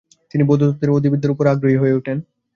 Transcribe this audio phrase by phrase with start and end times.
[0.31, 2.17] তিনি বৌদ্ধতত্ত্বের অধিবিদ্যার উপর আগ্রহী হয়ে ওঠেন।